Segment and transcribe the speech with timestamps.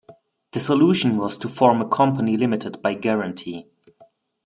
[0.53, 3.67] The solution was to form a company limited by guarantee.